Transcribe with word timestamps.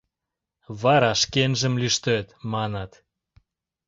Вара 0.81 1.11
шкенжым 1.21 1.73
лӱштет, 1.81 2.27
маныт. 2.53 2.91